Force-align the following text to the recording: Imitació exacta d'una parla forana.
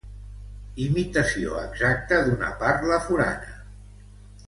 Imitació 0.85 1.59
exacta 1.65 2.21
d'una 2.29 2.49
parla 2.65 3.01
forana. 3.09 3.57